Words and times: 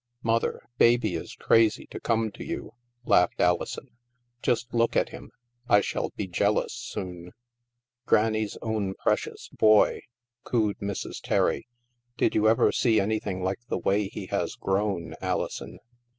"Mother, 0.33 0.63
Baby 0.79 1.13
is 1.13 1.35
crazy 1.35 1.85
to 1.91 1.99
come 1.99 2.31
to 2.31 2.43
you," 2.43 2.73
laughed 3.05 3.39
Alison. 3.39 3.91
"Just 4.41 4.73
look 4.73 4.95
at 4.95 5.09
him. 5.09 5.29
I 5.69 5.81
shall 5.81 6.09
be 6.15 6.25
jealous 6.25 6.73
soon."" 6.73 7.33
Granny's 8.07 8.57
own 8.63 8.95
precious 8.95 9.49
boy," 9.49 10.01
cooed 10.43 10.79
Mrs. 10.79 11.21
Terry; 11.21 11.67
"did 12.17 12.33
you 12.33 12.47
ever 12.49 12.71
see 12.71 12.99
anything 12.99 13.43
like 13.43 13.59
the 13.69 13.77
way 13.77 14.07
he 14.07 14.25
has 14.25 14.55
grown, 14.55 15.13
Alison 15.21 15.77